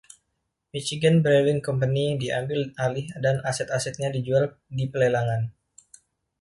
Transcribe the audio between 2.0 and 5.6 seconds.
diambil alih dan aset-asetnya dijual di pelelangan.